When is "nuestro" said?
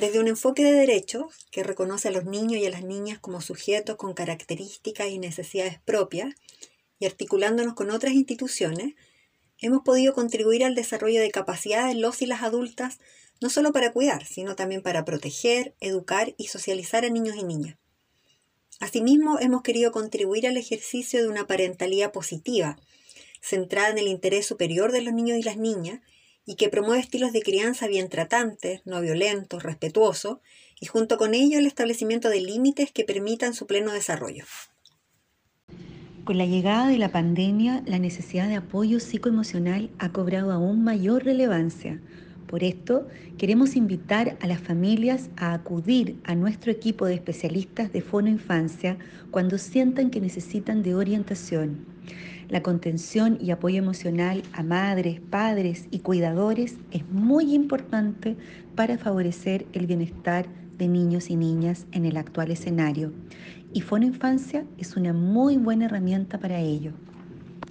46.34-46.72